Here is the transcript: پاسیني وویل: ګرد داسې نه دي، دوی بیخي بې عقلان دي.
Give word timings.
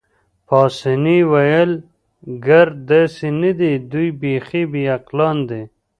پاسیني 0.47 1.19
وویل: 1.31 1.71
ګرد 2.47 2.75
داسې 2.91 3.27
نه 3.41 3.51
دي، 3.59 3.73
دوی 3.91 4.09
بیخي 4.21 4.63
بې 4.71 4.83
عقلان 4.95 5.37
دي. 5.49 5.61